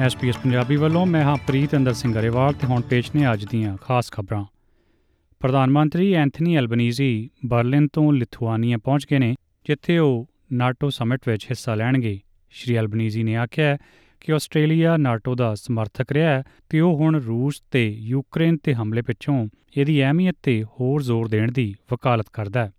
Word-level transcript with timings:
SPS 0.00 0.36
Punjabi 0.36 0.76
ਵੱਲੋਂ 0.76 1.04
ਮੈਂ 1.06 1.22
ਹਾਂ 1.24 1.36
ਪ੍ਰੀਤ 1.36 1.74
ਅੰਦਰ 1.76 1.92
ਸਿੰਘ 1.92 2.12
ਗਰੇਵਾਲ 2.14 2.52
ਤੇ 2.52 2.66
ਹੁਣ 2.66 2.80
ਪੇਸ਼ 2.80 3.10
ਨੇ 3.16 3.32
ਅੱਜ 3.32 3.44
ਦੀਆਂ 3.44 3.76
ਖਾਸ 3.76 4.10
ਖਬਰਾਂ। 4.12 4.44
ਪ੍ਰਧਾਨ 5.40 5.70
ਮੰਤਰੀ 5.70 6.12
ਐਂਥਨੀ 6.12 6.56
ਐਲਬਨੀਜ਼ੀ 6.56 7.30
ਬਰਲਿਨ 7.46 7.88
ਤੋਂ 7.88 8.12
ਲਿਥੁਆਨੀਆ 8.12 8.78
ਪਹੁੰਚ 8.78 9.06
ਗਏ 9.10 9.18
ਨੇ 9.18 9.34
ਜਿੱਥੇ 9.64 9.98
ਉਹ 9.98 10.26
ਨਾਟੋ 10.52 10.90
ਸਮਿਟ 10.90 11.28
ਵਿੱਚ 11.28 11.44
ਹਿੱਸਾ 11.44 11.74
ਲੈਣਗੇ। 11.74 12.20
ਸ਼੍ਰੀ 12.50 12.76
ਐਲਬਨੀਜ਼ੀ 12.76 13.22
ਨੇ 13.22 13.36
ਆਖਿਆ 13.36 13.76
ਕਿ 14.20 14.32
ਆਸਟ੍ਰੇਲੀਆ 14.32 14.96
ਨਾਟੋ 14.96 15.34
ਦਾ 15.34 15.54
ਸਮਰਥਕ 15.54 16.12
ਰਿਹਾ 16.12 16.30
ਹੈ 16.30 16.42
ਤੇ 16.68 16.80
ਉਹ 16.80 16.96
ਹੁਣ 16.96 17.20
ਰੂਸ 17.20 17.62
ਤੇ 17.70 17.88
ਯੂਕਰੇਨ 17.88 18.56
ਤੇ 18.56 18.74
ਹਮਲੇ 18.74 19.02
ਪਿੱਛੋਂ 19.02 19.46
ਇਹਦੀ 19.76 20.02
ਅਹਿਮੀਅਤ 20.02 20.36
ਤੇ 20.42 20.62
ਹੋਰ 20.64 21.02
ਜ਼ੋਰ 21.02 21.28
ਦੇਣ 21.28 21.52
ਦੀ 21.52 21.74
ਵਕਾਲਤ 21.92 22.26
ਕਰਦਾ 22.32 22.64
ਹੈ। 22.66 22.72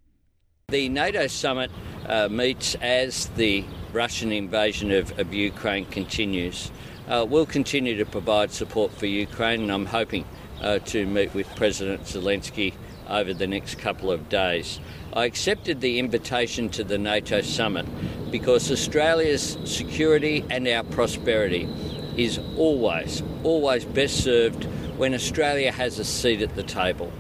The 0.70 0.88
NATO 0.90 1.24
summit 1.28 1.72
uh, 1.72 2.28
meets 2.38 2.70
as 2.90 3.18
the 3.38 3.52
Russian 3.96 4.32
invasion 4.32 4.92
of, 5.00 5.12
of 5.22 5.34
Ukraine 5.40 5.86
continues. 5.96 6.62
Uh, 7.08 7.26
we'll 7.28 7.46
continue 7.46 7.98
to 7.98 8.06
provide 8.06 8.50
support 8.52 8.92
for 8.94 9.06
Ukraine, 9.06 9.64
and 9.64 9.72
I'm 9.72 9.86
hoping 9.86 10.26
uh, 10.62 10.80
to 10.80 11.06
meet 11.06 11.34
with 11.34 11.54
President 11.56 12.04
Zelensky 12.04 12.74
over 13.10 13.34
the 13.34 13.46
next 13.46 13.78
couple 13.78 14.10
of 14.10 14.30
days. 14.30 14.80
I 15.12 15.26
accepted 15.26 15.82
the 15.82 16.00
invitation 16.00 16.70
to 16.70 16.84
the 16.84 16.98
NATO 16.98 17.42
summit 17.42 17.86
because 18.32 18.72
Australia's 18.72 19.58
security 19.66 20.46
and 20.50 20.66
our 20.68 20.84
prosperity 20.84 21.68
is 22.16 22.40
always, 22.58 23.22
always 23.44 23.84
best 23.84 24.24
served 24.24 24.64
when 24.98 25.14
Australia 25.14 25.74
has 25.74 26.00
a 26.00 26.06
seat 26.06 26.42
at 26.42 26.56
the 26.56 26.64
table. 26.64 27.12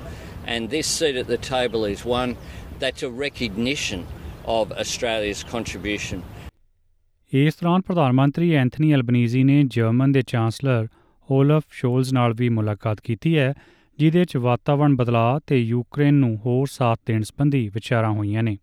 And 0.45 0.69
this 0.69 0.87
seat 0.87 1.17
at 1.17 1.27
the 1.27 1.37
table 1.37 1.83
is 1.83 2.05
one 2.05 2.37
that's 2.79 3.03
a 3.03 3.09
recognition 3.09 4.07
of 4.45 4.71
Australia's 4.71 5.43
contribution. 5.43 6.23
ਇਸ 7.33 7.53
ਦੌਰਾਨ 7.53 7.81
ਪ੍ਰਧਾਨ 7.81 8.11
ਮੰਤਰੀ 8.11 8.51
Anthony 8.51 8.91
Albanese 8.93 9.43
ਨੇ 9.43 9.63
German 9.67 10.11
ਦੇ 10.11 10.21
chancellor 10.21 10.87
Olaf 11.31 11.63
Scholz 11.69 12.13
ਨਾਲ 12.13 12.33
ਵੀ 12.33 12.49
ਮੁਲਾਕਾਤ 12.49 13.01
ਕੀਤੀ 13.01 13.37
ਹੈ 13.37 13.53
ਜਿਦੇ 13.99 14.25
'ਚ 14.25 14.37
ਵਾਤਾਵਰਣ 14.37 14.95
ਬਦਲਾਅ 14.95 15.39
ਤੇ 15.47 15.57
ਯੂਕਰੇਨ 15.57 16.13
ਨੂੰ 16.13 16.37
ਹੋਰ 16.45 16.67
ਸਾਥ 16.67 16.99
ਦੇਣ 17.05 17.21
ਸੰਬੰਧੀ 17.21 17.69
ਵਿਚਾਰਾਂ 17.69 18.11
ਹੋਈਆਂ 18.11 18.43
ਨੇ। 18.43 18.57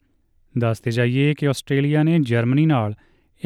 ਦੱਸਦੇ 0.59 0.91
ਜਾਈਏ 0.91 1.35
ਕਿ 1.35 1.49
ਆਸਟ੍ਰੇਲੀਆ 1.49 2.03
ਨੇ 2.03 2.19
ਜਰਮਨੀ 2.21 2.67
ਨਾਲ 2.67 2.95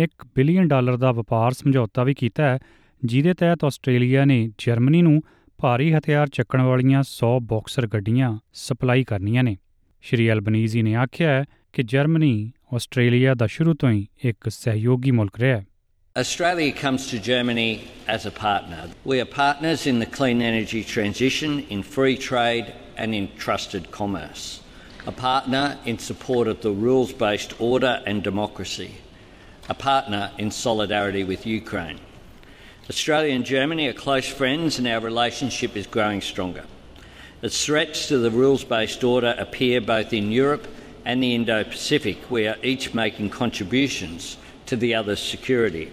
1 0.03 0.27
ਬਿਲੀਅਨ 0.36 0.69
ਡਾਲਰ 0.69 0.97
ਦਾ 0.97 1.12
ਵਪਾਰ 1.12 1.53
ਸਮਝੌਤਾ 1.53 2.05
ਵੀ 2.05 2.14
ਕੀਤਾ 2.14 2.42
ਹੈ, 2.42 2.59
ਜਿਹਦੇ 3.05 3.34
ਤਹਿਤ 3.34 3.64
ਆਸਟ੍ਰੇਲੀਆ 3.64 4.25
ਨੇ 4.25 4.50
ਜਰਮਨੀ 4.59 5.03
ਨੂੰ 5.03 5.22
ਭਾਰੀ 5.59 5.92
ਹਥਿਆਰ 5.92 6.27
ਚੱਕਣ 6.27 6.62
ਵਾਲੀਆਂ 6.62 7.03
100 7.03 7.38
ਬਾਕਸਰ 7.42 7.86
ਗੱਡੀਆਂ 7.86 8.38
ਸਪਲਾਈ 8.53 9.05
ਕਰਨੀਆਂ 9.05 9.44
ਨੇ। 9.44 9.56
ਸ਼੍ਰੀ 10.03 10.28
ਐਲਬਨੀਜ਼ੀ 10.28 10.83
ਨੇ 10.83 10.94
ਆਖਿਆ 10.94 11.31
ਹੈ 11.31 11.44
ਕਿ 11.72 11.83
ਜਰਮਨੀ 11.83 12.50
ਆਸਟ੍ਰੇਲੀਆ 12.75 13.33
ਦਾ 13.33 13.47
ਸ਼ੁਰੂ 13.47 13.73
ਤੋਂ 13.73 13.89
ਹੀ 13.91 14.08
ਇੱਕ 14.25 14.49
ਸਹਿਯੋਗੀ 14.49 15.11
ਮੁਲਕ 15.11 15.39
ਰਿਹਾ 15.39 15.58
ਹੈ 15.58 15.66
Australia 16.16 16.72
comes 16.72 17.03
to 17.09 17.17
Germany 17.25 17.88
as 18.13 18.25
a 18.25 18.31
partner. 18.31 18.89
We 19.05 19.19
are 19.22 19.25
partners 19.25 19.85
in 19.88 19.99
the 19.99 20.05
clean 20.05 20.41
energy 20.41 20.83
transition, 20.83 21.59
in 21.69 21.83
free 21.83 22.17
trade, 22.17 22.73
and 22.97 23.13
in 23.13 23.30
trusted 23.38 23.85
commerce. 23.91 24.61
A 25.08 25.11
partner 25.11 25.77
in 25.85 25.99
support 25.99 26.47
of 26.47 26.59
the 26.61 26.72
rules 26.72 27.13
based 27.13 27.53
order 27.59 27.94
and 28.05 28.23
democracy. 28.23 28.89
A 29.69 29.73
partner 29.73 30.31
in 30.38 30.52
solidarity 30.52 31.23
with 31.23 31.45
Ukraine. 31.45 31.99
Australia 32.89 33.33
and 33.35 33.45
Germany 33.45 33.88
are 33.88 33.94
close 33.94 34.27
friends, 34.27 34.80
and 34.80 34.88
our 34.88 34.99
relationship 34.99 35.77
is 35.77 35.88
growing 35.88 36.22
stronger. 36.22 36.66
As 37.41 37.63
threats 37.66 38.08
to 38.08 38.17
the 38.17 38.31
rules 38.31 38.63
based 38.66 39.03
order 39.03 39.35
appear 39.38 39.80
both 39.80 40.11
in 40.11 40.31
Europe 40.31 40.67
and 41.12 41.22
the 41.22 41.30
Indo 41.38 41.56
Pacific, 41.64 42.16
we 42.33 42.42
are 42.47 42.58
each 42.72 42.86
making 42.94 43.28
contributions 43.42 44.19
to 44.70 44.80
the 44.80 44.91
other's 45.02 45.22
security. 45.37 45.87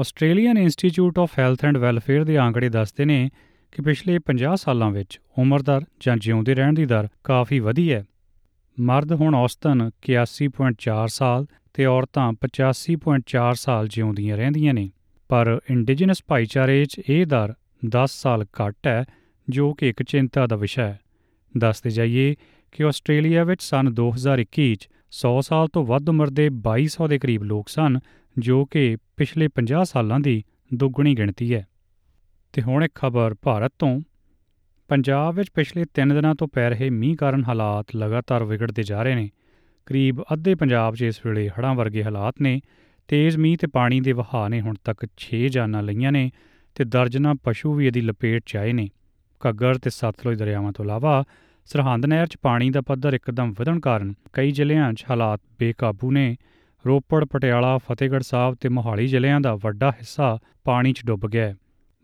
Australian 0.00 0.58
Institute 0.58 1.18
of 1.18 1.38
Health 1.38 1.64
and 1.64 1.76
Welfare 1.76 2.24
ਦੇ 2.24 2.36
ਆંકੜੇ 2.36 2.68
ਦੱਸਦੇ 2.68 3.04
ਨੇ 3.04 3.30
ਕਿ 3.72 3.82
ਪਿਛਲੇ 3.82 4.18
50 4.18 4.56
ਸਾਲਾਂ 4.56 4.90
ਵਿੱਚ 4.90 5.20
ਉਮਰ 5.38 5.62
ਦਰ 5.62 5.80
ਜਾਂ 6.00 6.16
ਜਿਉਂਦੇ 6.16 6.54
ਰਹਿਣ 6.54 6.72
ਦੀ 6.72 6.84
ਦਰ 6.84 7.08
ਕਾਫੀ 7.24 7.58
ਵਧੀ 7.58 7.92
ਹੈ। 7.92 8.04
ਮਰਦ 8.80 9.12
ਹੁਣ 9.12 9.34
ਔਸਤਨ 9.34 9.90
81.4 10.10 11.06
ਸਾਲ 11.06 11.46
ਤੇ 11.74 11.84
ਔਰਤਾਂ 11.84 12.32
85.4 12.32 13.54
ਸਾਲ 13.54 13.88
ਜਿਉਂਦੀਆਂ 13.88 14.36
ਰਹਿੰਦੀਆਂ 14.36 14.74
ਨੇ। 14.74 14.90
ਪਰ 15.28 15.60
ਇੰਡੀਜਨਸ 15.70 16.22
ਭਾਈਚਾਰੇ 16.26 16.84
'ਚ 16.84 17.00
ਇਹ 17.08 17.26
ਦਰ 17.26 17.54
10 17.86 18.06
ਸਾਲ 18.06 18.44
ਘੱਟ 18.44 18.86
ਹੈ 18.86 19.04
ਜੋ 19.48 19.74
ਕਿ 19.74 19.88
ਇੱਕ 19.88 20.02
ਚਿੰਤਾ 20.02 20.46
ਦਾ 20.46 20.56
ਵਿਸ਼ਾ 20.56 20.82
ਹੈ। 20.82 21.00
ਦੱਸਦੇ 21.58 21.90
ਜਾਈਏ 21.90 22.34
ਕਿ 22.72 22.84
ਆਸਟ੍ਰੇਲੀਆ 22.84 23.44
ਵਿੱਚ 23.44 23.62
ਸਨ 23.62 23.94
2021 23.94 24.74
'ਚ 24.74 24.88
100 25.10 25.40
ਸਾਲ 25.40 25.68
ਤੋਂ 25.68 25.86
ਵੱਧ 25.86 26.08
ਉਮਰ 26.08 26.30
ਦੇ 26.30 26.48
2200 26.48 27.08
ਦੇ 27.08 27.18
ਕਰੀਬ 27.18 27.42
ਲੋਕ 27.42 27.68
ਸਨ, 27.68 27.98
ਜੋ 28.38 28.64
ਕਿ 28.64 28.96
ਪਿਛਲੇ 29.16 29.48
50 29.48 29.84
ਸਾਲਾਂ 29.84 30.20
ਦੀ 30.20 30.44
ਦੁੱਗਣੀ 30.74 31.14
ਗਿਣਤੀ 31.14 31.54
ਹੈ। 31.54 31.66
ਤੇ 32.52 32.62
ਹੁਣ 32.62 32.84
ਇੱਕ 32.84 32.94
ਖਬਰ 32.94 33.34
ਭਾਰਤ 33.42 33.72
ਤੋਂ। 33.78 34.00
ਪੰਜਾਬ 34.88 35.34
ਵਿੱਚ 35.34 35.50
ਪਿਛਲੇ 35.54 35.84
3 35.94 36.14
ਦਿਨਾਂ 36.14 36.34
ਤੋਂ 36.34 36.48
ਪੈ 36.48 36.70
ਰਹੇ 36.70 36.90
ਮੀਂਹ 36.90 37.16
ਕਾਰਨ 37.16 37.44
ਹਾਲਾਤ 37.44 37.96
ਲਗਾਤਾਰ 37.96 38.44
ਵਿਗੜਦੇ 38.44 38.82
ਜਾ 38.82 39.02
ਰਹੇ 39.02 39.14
ਨੇ। 39.14 39.30
ਕਰੀਬ 39.86 40.22
ਅੱਧੇ 40.22 40.54
ਪੰਜਾਬ 40.54 40.94
'ਚ 40.94 41.02
ਇਸ 41.02 41.26
ਵੇਲੇ 41.26 41.48
ਹੜ੍ਹਾਂ 41.48 41.74
ਵਰਗੇ 41.74 42.04
ਹਾਲਾਤ 42.04 42.34
ਨੇ। 42.42 42.60
ਤੇਜ਼ 43.08 43.36
ਮੀਂਹ 43.36 43.58
ਤੇ 43.58 43.66
ਪਾਣੀ 43.66 44.00
ਦੇ 44.00 44.12
ਵਹਾਅ 44.12 44.48
ਨੇ 44.48 44.60
ਹੁਣ 44.60 44.74
ਤੱਕ 44.84 45.06
6 45.18 45.48
ਜਾਨਾਂ 45.48 45.82
ਲਈਆਂ 45.82 46.12
ਨੇ 46.12 46.30
ਤੇ 46.74 46.84
ਦਰਜਨਾਂ 46.84 47.34
ਪਸ਼ੂ 47.34 47.74
ਵੀ 47.74 47.86
ਇਹਦੀ 47.86 48.00
ਲਪੇਟ 48.00 48.42
'ਚ 48.46 48.56
ਆਏ 48.56 48.72
ਨੇ। 48.72 48.88
ਘੱਗਰ 49.48 49.78
ਤੇ 49.78 49.90
ਸਤਲੁਜ 49.90 50.38
ਦਰਿਆਵਾਂ 50.38 50.72
ਤੋਂ 50.72 50.84
ਇਲਾਵਾ 50.84 51.24
ਸਰਹੰਦ 51.64 52.06
ਨਹਿਰ 52.06 52.26
'ਚ 52.26 52.36
ਪਾਣੀ 52.42 52.70
ਦਾ 52.70 52.80
ਪੱਧਰ 52.80 53.14
ਇੱਕਦਮ 53.14 53.54
ਵਧਣ 53.58 53.80
ਕਾਰਨ 53.80 54.14
ਕਈ 54.32 54.50
ਜ਼ਿਲ੍ਹਿਆਂ 54.50 54.92
'ਚ 54.92 55.04
ਹਾਲਾਤ 55.10 55.40
ਬੇਕਾਬੂ 55.58 56.10
ਨੇ। 56.10 56.36
ਰੋਪੜ, 56.86 57.24
ਪਟਿਆਲਾ, 57.24 57.78
ਫਤਿਹਗੜ੍ਹ 57.78 58.24
ਸਾਹਿਬ 58.24 58.56
ਤੇ 58.60 58.68
ਮੋਹਾਲੀ 58.68 59.06
ਜ਼ਿਲ੍ਹਿਆਂ 59.06 59.40
ਦਾ 59.40 59.54
ਵੱਡਾ 59.54 59.90
ਹਿੱਸਾ 59.90 60.38
ਪਾਣੀ 60.64 60.92
'ਚ 60.92 61.00
ਡੁੱਬ 61.06 61.26
ਗਿਆ 61.26 61.46
ਹੈ। 61.46 61.56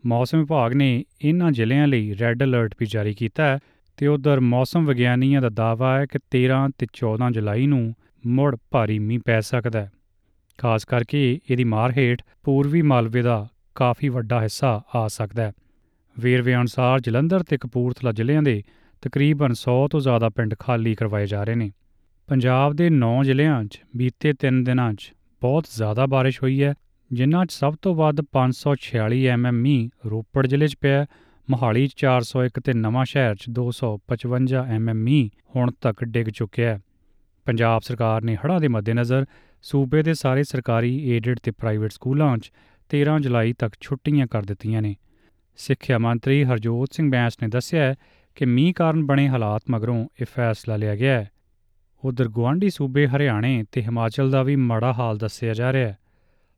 ਮੌਸਮ 0.05 0.39
ਵਿਭਾਗ 0.39 0.73
ਨੇ 0.73 1.03
ਇਹਨਾਂ 1.21 1.51
ਜ਼ਿਲ੍ਹਿਆਂ 1.51 1.87
ਲਈ 1.87 2.15
ਰੈੱਡ 2.21 2.43
ਅਲਰਟ 2.43 2.75
ਵੀ 2.79 2.85
ਜਾਰੀ 2.85 3.13
ਕੀਤਾ 3.13 3.43
ਹੈ 3.43 3.59
ਤੇ 3.97 4.07
ਉਧਰ 4.07 4.39
ਮੌਸਮ 4.39 4.85
ਵਿਗਿਆਨੀਆਂ 4.85 5.41
ਦਾ 5.41 5.49
ਦਾਅਵਾ 5.49 5.99
ਹੈ 5.99 6.05
ਕਿ 6.05 6.19
13 6.31 6.69
ਤੇ 6.77 6.87
14 6.93 7.31
ਜੁਲਾਈ 7.31 7.67
ਨੂੰ 7.67 7.95
ਮੁੜ 8.27 8.57
ਭਾਰੀ 8.71 8.99
ਮੀਂਹ 8.99 9.19
ਪੈ 9.25 9.41
ਸਕਦਾ 9.41 9.81
ਹੈ। 9.81 9.91
ਖਾਸ 10.57 10.85
ਕਰਕੇ 10.85 11.39
ਇਹਦੀ 11.51 11.63
ਮਾਰ 11.63 11.93
ਹੇਠ 11.97 12.23
ਪੂਰਬੀ 12.43 12.81
ਮਾਲਵੇ 12.81 13.21
ਦਾ 13.21 13.47
ਕਾਫੀ 13.75 14.09
ਵੱਡਾ 14.09 14.41
ਹਿੱਸਾ 14.41 14.81
ਆ 14.95 15.07
ਸਕਦਾ 15.07 15.43
ਹੈ। 15.43 15.51
ਵੇਰਵੇ 16.19 16.55
ਅਨੁਸਾਰ 16.55 16.99
ਜਲੰਧਰ 16.99 17.43
ਤੇ 17.43 17.57
ਕਪੂਰਥਲਾ 17.57 18.11
ਜ਼ਿਲ੍ਹਿਆਂ 18.11 18.43
ਦੇ 18.43 18.63
ਤਕਰੀਬਨ 19.02 19.52
100 19.52 19.76
ਤੋਂ 19.90 20.00
ਜ਼ਿਆਦਾ 20.00 20.28
ਪਿੰਡ 20.28 20.54
ਖਾਲੀ 20.58 20.94
ਕਰਵਾਏ 20.94 21.26
ਜਾ 21.26 21.42
ਰਹੇ 21.44 21.54
ਨੇ 21.54 21.70
ਪੰਜਾਬ 22.28 22.74
ਦੇ 22.74 22.88
9 22.92 23.12
ਜ਼ਿਲ੍ਹਿਆਂ 23.24 23.64
'ਚ 23.64 23.80
ਬੀਤੇ 23.96 24.32
3 24.44 24.62
ਦਿਨਾਂ 24.64 24.92
'ਚ 24.94 25.12
ਬਹੁਤ 25.42 25.66
ਜ਼ਿਆਦਾ 25.76 26.04
بارش 26.04 26.38
ਹੋਈ 26.42 26.62
ਹੈ 26.62 26.74
ਜਿਨ੍ਹਾਂ 27.10 27.44
'ਚ 27.46 27.52
ਸਭ 27.52 27.74
ਤੋਂ 27.82 27.94
ਵੱਧ 27.94 28.24
546 28.32 29.20
ਐਮਐਮ 29.28 29.60
ਮੀਂਹ 29.60 30.08
ਰੋਪੜ 30.08 30.46
ਜ਼ਿਲ੍ਹੇ 30.46 30.68
'ਚ 30.68 30.76
ਪਿਆ 30.80 31.04
ਮੋਹਾਲੀ 31.48 31.86
'ਚ 31.86 32.04
401 32.04 32.60
ਤੇ 32.60 32.74
ਨਵਾਂ 32.74 33.04
ਸ਼ਹਿਰ 33.04 33.34
'ਚ 33.34 33.50
255 33.58 34.64
ਐਮਐਮ 34.70 35.02
ਮੀਂਹ 35.02 35.28
ਹੁਣ 35.56 35.70
ਤੱਕ 35.80 36.04
ਡਿੱਗ 36.08 36.28
ਚੁੱਕਿਆ 36.32 36.68
ਹੈ 36.68 36.80
ਪੰਜਾਬ 37.46 37.82
ਸਰਕਾਰ 37.82 38.22
ਨੇ 38.22 38.36
ਹੜ੍ਹਾਂ 38.36 38.60
ਦੇ 38.60 38.68
ਮੱਦੇਨਜ਼ਰ 38.68 39.26
ਸੂਬੇ 39.64 40.02
ਦੇ 40.02 40.14
ਸਾਰੇ 40.14 40.42
ਸਰਕਾਰੀ 40.44 40.96
ਏਡਡ 41.10 41.38
ਤੇ 41.38 41.50
ਪ੍ਰਾਈਵੇਟ 41.50 41.92
ਸਕੂਲਾਂ 41.92 42.36
'ਚ 42.38 42.50
13 42.90 43.18
ਜੁਲਾਈ 43.20 43.52
ਤੱਕ 43.58 43.76
ਛੁੱਟੀਆਂ 43.80 44.26
ਕਰ 44.26 44.44
ਦਿੱਤੀਆਂ 44.44 44.82
ਨੇ 44.82 44.94
ਸਿੱਖਿਆ 45.58 45.98
ਮੰਤਰੀ 45.98 46.42
ਹਰਜੋਤ 46.44 46.92
ਸਿੰਘ 46.92 47.10
ਬੈਂਸ 47.10 47.42
ਨੇ 47.42 47.48
ਦੱਸਿਆ 47.48 47.94
ਕਿ 48.39 48.45
ਮੀਂਹ 48.45 48.73
ਕਾਰਨ 48.73 49.05
ਬਣੇ 49.05 49.29
ਹਾਲਾਤ 49.29 49.61
ਮਗਰੋਂ 49.69 50.07
ਇਹ 50.21 50.25
ਫੈਸਲਾ 50.35 50.75
ਲਿਆ 50.75 50.95
ਗਿਆ 50.95 51.19
ਹੈ। 51.19 51.31
ਉਧਰ 52.05 52.27
ਗੁਆਂਢੀ 52.27 52.69
ਸੂਬੇ 52.69 53.07
ਹਰਿਆਣੇ 53.07 53.63
ਤੇ 53.71 53.81
ਹਿਮਾਚਲ 53.81 54.31
ਦਾ 54.31 54.43
ਵੀ 54.43 54.55
ਮਾੜਾ 54.55 54.93
ਹਾਲ 54.93 55.17
ਦੱਸਿਆ 55.17 55.53
ਜਾ 55.53 55.73
ਰਿਹਾ 55.73 55.89
ਹੈ। 55.89 55.97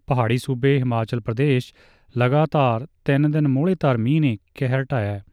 ਪਹਾੜੀ 0.08 0.38
ਸੂਬੇ 0.38 0.80
ਹਿਮਾਚਲ 0.80 1.20
ਪ੍ਰਦੇਸ਼ 1.20 1.74
ਲਗਾਤਾਰ 2.18 2.88
3 3.06 3.32
ਦਿਨ 3.32 3.48
ਮੋਹਲੇਧਾਰ 3.48 3.98
ਮੀਂਹ 3.98 4.22
ਨੇ 4.22 4.38
ਕਹਿਰ 4.56 4.84
ਢਾਇਆ 4.84 5.12
ਹੈ। 5.12 5.24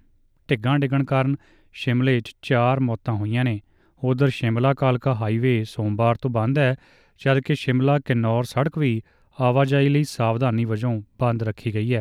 ਢਿੱਗਾਂ 0.50 0.78
ਡਿੱਗਣ 0.78 1.04
ਕਾਰਨ 1.04 1.37
ਸ਼ਿਮਲੇ 1.72 2.20
'ਚ 2.20 2.37
4 2.43 2.81
ਮੌਤਾਂ 2.81 3.14
ਹੋਈਆਂ 3.14 3.44
ਨੇ। 3.44 3.61
ਉਧਰ 4.05 4.28
ਸ਼ਿਮਲਾ 4.28 4.75
ਕਾਲਕਾ 4.75 5.14
ਹਾਈਵੇ 5.14 5.64
ਸੋਮਵਾਰ 5.64 6.14
ਤੋਂ 6.14 6.31
ਬੰਦ 6.31 6.58
ਹੈ, 6.58 6.76
ਜਦਕਿ 7.25 7.55
ਸ਼ਿਮਲਾ, 7.55 7.99
ਕਿਨੌਰ 7.99 8.44
ਸੜਕ 8.44 8.78
ਵੀ 8.78 9.02
ਆਵਾਜਾਈ 9.40 9.88
ਲਈ 9.88 10.05
ਸਾਵਧਾਨੀ 10.05 10.64
ਵਜੋਂ 10.64 11.02
ਬੰਦ 11.20 11.43
ਰੱਖੀ 11.43 11.75
ਗਈ 11.75 11.94
ਹੈ। 11.94 12.00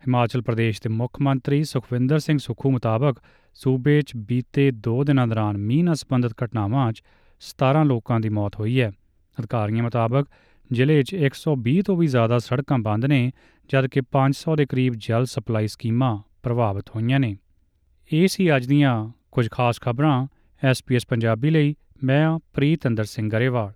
ਹਿਮਾਚਲ 0.00 0.42
ਪ੍ਰਦੇਸ਼ 0.42 0.82
ਦੇ 0.82 0.88
ਮੁੱਖ 0.88 1.20
ਮੰਤਰੀ 1.20 1.64
ਸੁਖਵਿੰਦਰ 1.64 2.18
ਸਿੰਘ 2.18 2.38
ਸੁਖੂ 2.38 2.70
ਮੁਤਾਬਕ 2.70 3.14
ਸੂਬੇ 3.54 4.02
'ਚ 4.02 4.12
ਬੀਤੇ 4.16 4.72
2 4.88 5.04
ਦਿਨਾਂ 5.04 5.26
ਦੌਰਾਨ 5.26 5.56
ਮੀਂਹ 5.56 5.84
ਨਾਲ 5.84 5.94
ਸੰਬੰਧਿਤ 5.94 6.32
ਘਟਨਾਵਾਂ 6.44 6.92
'ਚ 6.92 7.02
17 7.40 7.84
ਲੋਕਾਂ 7.84 8.20
ਦੀ 8.20 8.28
ਮੌਤ 8.28 8.56
ਹੋਈ 8.60 8.80
ਹੈ। 8.80 8.92
ਅਧਿਕਾਰੀਆਂ 9.38 9.82
ਮੁਤਾਬਕ 9.82 10.26
ਜ਼ਿਲ੍ਹੇ 10.72 11.02
'ਚ 11.02 11.14
120 11.14 11.80
ਤੋਂ 11.82 11.96
ਵੀ 11.96 12.06
ਜ਼ਿਆਦਾ 12.06 12.38
ਸੜਕਾਂ 12.38 12.78
ਬੰਦ 12.78 13.04
ਨੇ, 13.04 13.32
ਜਦਕਿ 13.68 14.00
500 14.12 14.56
ਦੇ 14.56 14.66
ਕਰੀਬ 14.66 14.94
ਜਲ 14.96 15.24
ਸਪਲਾਈ 15.24 15.66
ਸਕੀਮਾਂ 15.66 16.18
ਪ੍ਰਭਾਵਿਤ 16.42 16.90
ਹੋਈਆਂ 16.96 17.20
ਨੇ। 17.20 17.36
ਇਹ 18.12 18.28
ਸੀ 18.28 18.56
ਅੱਜ 18.56 18.66
ਦੀਆਂ 18.66 19.10
ਕੁਝ 19.32 19.48
ਖਾਸ 19.50 19.80
ਖਬਰਾਂ। 19.80 20.26
ਐਸਪੀਐਸ 20.64 21.06
ਪੰਜਾਬੀ 21.06 21.50
ਲਈ 21.50 21.74
ਮੈਂ 22.04 22.38
ਪ੍ਰੀਤ 22.52 22.86
ਅੰਦਰ 22.86 23.04
ਸਿੰਘ 23.04 23.30
ਗਰੇਵਾਲ। 23.30 23.72